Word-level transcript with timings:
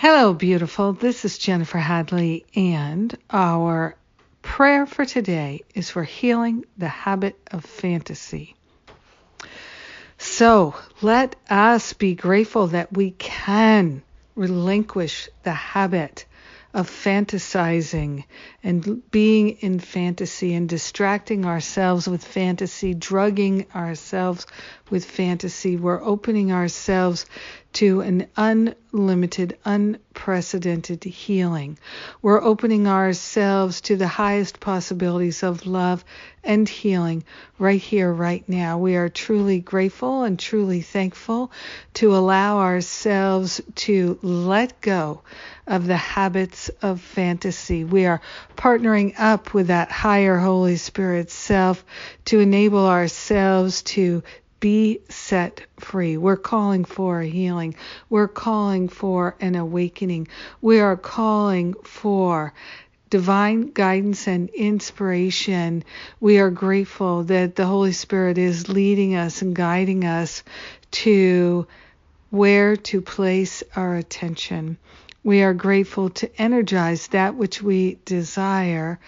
Hello, 0.00 0.32
beautiful. 0.32 0.92
This 0.92 1.24
is 1.24 1.38
Jennifer 1.38 1.78
Hadley, 1.78 2.46
and 2.54 3.12
our 3.30 3.96
prayer 4.42 4.86
for 4.86 5.04
today 5.04 5.62
is 5.74 5.90
for 5.90 6.04
healing 6.04 6.64
the 6.76 6.86
habit 6.86 7.36
of 7.50 7.64
fantasy. 7.64 8.54
So 10.16 10.76
let 11.02 11.34
us 11.50 11.94
be 11.94 12.14
grateful 12.14 12.68
that 12.68 12.92
we 12.92 13.10
can 13.10 14.04
relinquish 14.36 15.28
the 15.42 15.50
habit 15.50 16.26
of 16.74 16.88
fantasizing 16.88 18.22
and 18.62 19.10
being 19.10 19.48
in 19.48 19.80
fantasy 19.80 20.54
and 20.54 20.68
distracting 20.68 21.44
ourselves 21.44 22.06
with 22.06 22.22
fantasy, 22.22 22.94
drugging 22.94 23.66
ourselves 23.74 24.46
with 24.90 25.04
fantasy. 25.04 25.76
We're 25.76 26.00
opening 26.00 26.52
ourselves 26.52 27.26
to 27.74 28.00
an 28.00 28.26
unlimited, 28.36 29.56
unprecedented 29.64 31.04
healing. 31.04 31.78
We're 32.22 32.42
opening 32.42 32.88
ourselves 32.88 33.82
to 33.82 33.96
the 33.96 34.08
highest 34.08 34.58
possibilities 34.58 35.42
of 35.42 35.66
love 35.66 36.04
and 36.42 36.68
healing 36.68 37.24
right 37.58 37.80
here, 37.80 38.12
right 38.12 38.48
now. 38.48 38.78
We 38.78 38.96
are 38.96 39.08
truly 39.08 39.60
grateful 39.60 40.22
and 40.22 40.38
truly 40.38 40.80
thankful 40.80 41.52
to 41.94 42.16
allow 42.16 42.58
ourselves 42.58 43.60
to 43.76 44.18
let 44.22 44.80
go 44.80 45.22
of 45.66 45.86
the 45.86 45.96
habits 45.96 46.70
of 46.80 47.00
fantasy. 47.00 47.84
We 47.84 48.06
are 48.06 48.22
partnering 48.56 49.14
up 49.18 49.52
with 49.52 49.66
that 49.66 49.90
higher 49.90 50.38
Holy 50.38 50.76
Spirit 50.76 51.30
self 51.30 51.84
to 52.24 52.40
enable 52.40 52.86
ourselves 52.86 53.82
to 53.82 54.22
be 54.60 55.00
set 55.08 55.62
free. 55.78 56.16
We're 56.16 56.36
calling 56.36 56.84
for 56.84 57.20
a 57.20 57.26
healing. 57.26 57.74
We're 58.10 58.28
calling 58.28 58.88
for 58.88 59.36
an 59.40 59.54
awakening. 59.54 60.28
We 60.60 60.80
are 60.80 60.96
calling 60.96 61.74
for 61.84 62.52
divine 63.10 63.70
guidance 63.70 64.26
and 64.26 64.48
inspiration. 64.50 65.84
We 66.20 66.38
are 66.38 66.50
grateful 66.50 67.24
that 67.24 67.56
the 67.56 67.66
Holy 67.66 67.92
Spirit 67.92 68.38
is 68.38 68.68
leading 68.68 69.14
us 69.14 69.42
and 69.42 69.54
guiding 69.54 70.04
us 70.04 70.42
to 70.90 71.66
where 72.30 72.76
to 72.76 73.00
place 73.00 73.62
our 73.74 73.94
attention. 73.96 74.76
We 75.24 75.42
are 75.42 75.54
grateful 75.54 76.10
to 76.10 76.40
energize 76.40 77.08
that 77.08 77.34
which 77.34 77.62
we 77.62 77.98
desire 78.04 78.98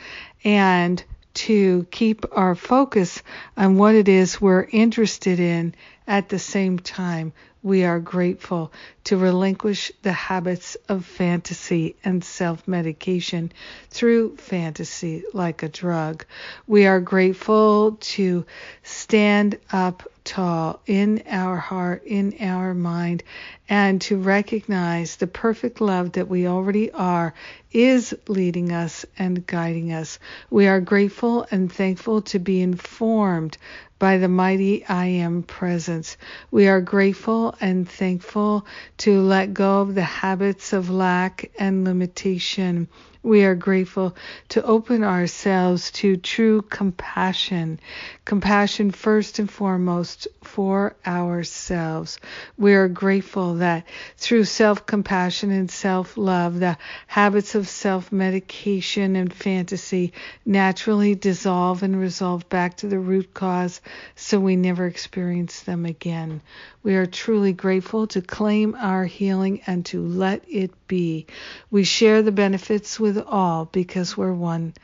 and 0.44 1.02
to 1.34 1.86
keep 1.90 2.24
our 2.32 2.54
focus 2.54 3.22
on 3.56 3.76
what 3.76 3.94
it 3.94 4.08
is 4.08 4.40
we're 4.40 4.66
interested 4.70 5.40
in 5.40 5.74
at 6.06 6.28
the 6.28 6.38
same 6.38 6.78
time 6.78 7.32
we 7.62 7.84
are 7.84 8.00
grateful 8.00 8.72
to 9.04 9.18
relinquish 9.18 9.92
the 10.02 10.12
habits 10.12 10.76
of 10.88 11.04
fantasy 11.04 11.94
and 12.02 12.24
self 12.24 12.66
medication 12.66 13.52
through 13.90 14.36
fantasy 14.36 15.24
like 15.34 15.62
a 15.62 15.68
drug. 15.68 16.24
We 16.66 16.86
are 16.86 17.00
grateful 17.00 17.98
to 18.00 18.46
stand 18.82 19.58
up 19.70 20.08
tall 20.24 20.80
in 20.86 21.22
our 21.28 21.56
heart, 21.56 22.04
in 22.04 22.34
our 22.40 22.72
mind, 22.72 23.22
and 23.68 24.00
to 24.02 24.16
recognize 24.16 25.16
the 25.16 25.26
perfect 25.26 25.82
love 25.82 26.12
that 26.12 26.28
we 26.28 26.46
already 26.46 26.90
are 26.92 27.34
is 27.72 28.14
leading 28.28 28.72
us 28.72 29.06
and 29.18 29.46
guiding 29.46 29.92
us. 29.92 30.18
We 30.50 30.66
are 30.66 30.80
grateful 30.80 31.46
and 31.50 31.72
thankful 31.72 32.22
to 32.22 32.38
be 32.38 32.60
informed 32.60 33.56
by 34.00 34.16
the 34.16 34.28
mighty 34.28 34.84
I 34.86 35.06
Am 35.06 35.42
presence. 35.42 36.16
We 36.50 36.68
are 36.68 36.80
grateful 36.80 37.54
and 37.60 37.88
thankful 37.88 38.66
to 38.98 39.20
let 39.20 39.52
go 39.52 39.82
of 39.82 39.94
the 39.94 40.02
habits 40.02 40.72
of 40.72 40.88
lack 40.90 41.50
and 41.58 41.84
limitation. 41.84 42.88
We 43.22 43.44
are 43.44 43.54
grateful 43.54 44.16
to 44.48 44.64
open 44.64 45.04
ourselves 45.04 45.90
to 45.92 46.16
true 46.16 46.62
compassion, 46.62 47.78
compassion 48.24 48.90
first 48.92 49.38
and 49.38 49.50
foremost 49.50 50.26
for 50.42 50.96
ourselves. 51.06 52.18
We 52.56 52.72
are 52.72 52.88
grateful 52.88 53.56
that 53.56 53.84
through 54.16 54.44
self 54.44 54.86
compassion 54.86 55.50
and 55.50 55.70
self 55.70 56.16
love, 56.16 56.60
the 56.60 56.78
habits 57.06 57.54
of 57.54 57.59
self 57.68 58.12
medication 58.12 59.16
and 59.16 59.32
fantasy 59.32 60.12
naturally 60.44 61.14
dissolve 61.14 61.82
and 61.82 61.98
resolve 61.98 62.48
back 62.48 62.76
to 62.78 62.86
the 62.86 62.98
root 62.98 63.34
cause 63.34 63.80
so 64.14 64.38
we 64.38 64.56
never 64.56 64.86
experience 64.86 65.60
them 65.62 65.86
again. 65.86 66.40
We 66.82 66.96
are 66.96 67.06
truly 67.06 67.52
grateful 67.52 68.06
to 68.08 68.22
claim 68.22 68.74
our 68.74 69.04
healing 69.04 69.60
and 69.66 69.84
to 69.86 70.00
let 70.02 70.42
it 70.48 70.72
be. 70.86 71.26
We 71.70 71.84
share 71.84 72.22
the 72.22 72.32
benefits 72.32 72.98
with 72.98 73.18
all 73.18 73.66
because 73.66 74.16
we're 74.16 74.32
one. 74.32 74.74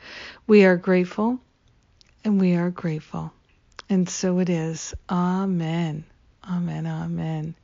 We 0.45 0.65
are 0.65 0.77
grateful 0.77 1.39
and 2.23 2.39
we 2.39 2.55
are 2.55 2.69
grateful. 2.69 3.31
And 3.89 4.09
so 4.09 4.39
it 4.39 4.49
is. 4.49 4.93
Amen. 5.09 6.03
Amen. 6.43 6.85
Amen. 6.85 7.55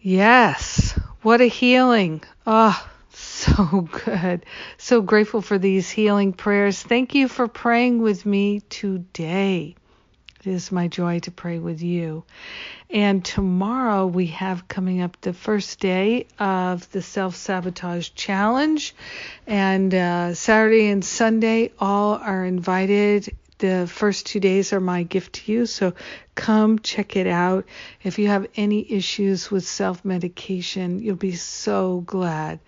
Yes. 0.00 0.98
What 1.22 1.40
a 1.40 1.46
healing. 1.46 2.22
Ah. 2.46 2.84
Oh, 2.84 2.97
so 3.18 3.88
good. 4.04 4.44
So 4.76 5.02
grateful 5.02 5.42
for 5.42 5.58
these 5.58 5.90
healing 5.90 6.32
prayers. 6.32 6.82
Thank 6.82 7.14
you 7.14 7.28
for 7.28 7.48
praying 7.48 8.00
with 8.00 8.24
me 8.24 8.60
today. 8.60 9.74
It 10.40 10.46
is 10.46 10.70
my 10.70 10.86
joy 10.86 11.18
to 11.20 11.32
pray 11.32 11.58
with 11.58 11.82
you. 11.82 12.24
And 12.90 13.24
tomorrow 13.24 14.06
we 14.06 14.26
have 14.28 14.68
coming 14.68 15.00
up 15.02 15.20
the 15.20 15.32
first 15.32 15.80
day 15.80 16.26
of 16.38 16.90
the 16.92 17.02
Self 17.02 17.34
Sabotage 17.34 18.10
Challenge. 18.14 18.94
And 19.46 19.92
uh, 19.92 20.34
Saturday 20.34 20.88
and 20.88 21.04
Sunday, 21.04 21.72
all 21.80 22.14
are 22.14 22.44
invited. 22.44 23.36
The 23.58 23.90
first 23.92 24.26
two 24.26 24.38
days 24.38 24.72
are 24.72 24.78
my 24.78 25.02
gift 25.02 25.32
to 25.34 25.52
you. 25.52 25.66
So 25.66 25.94
come 26.36 26.78
check 26.78 27.16
it 27.16 27.26
out. 27.26 27.66
If 28.04 28.20
you 28.20 28.28
have 28.28 28.46
any 28.54 28.90
issues 28.92 29.50
with 29.50 29.66
self 29.66 30.04
medication, 30.04 31.00
you'll 31.00 31.16
be 31.16 31.34
so 31.34 32.04
glad 32.06 32.60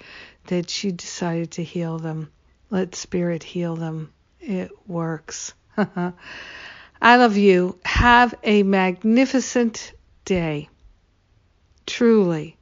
that 0.51 0.83
you 0.83 0.91
decided 0.91 1.53
to 1.53 1.63
heal 1.63 1.99
them. 1.99 2.29
Let 2.71 2.97
Spirit 2.97 3.45
heal 3.45 3.77
them. 3.77 4.13
It 4.41 4.73
works. 4.89 5.55
I 5.77 7.17
love 7.17 7.37
you. 7.37 7.79
Have 7.85 8.35
a 8.43 8.65
magnificent 8.65 9.93
day. 10.25 10.69
Truly 11.87 12.57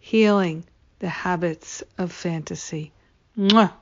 healing 0.00 0.64
the 0.98 1.08
habits 1.08 1.84
of 1.96 2.10
fantasy. 2.10 2.92
Mwah. 3.38 3.72